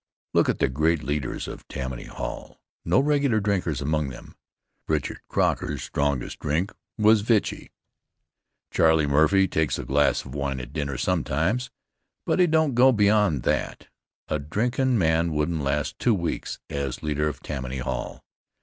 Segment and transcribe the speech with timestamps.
[0.33, 2.59] Look at the great leaders of Tammany Hall!
[2.83, 4.35] No regular drinkers among them.
[4.87, 7.69] Richard Croker's strongest drink was vichy.
[8.71, 11.69] Charlie Murphy takes a glass of wine at dinner sometimes,
[12.25, 13.89] but he don't go beyond that
[14.27, 18.23] A drinkin' man wouldn't last two weeks as leader of Tammany Hall.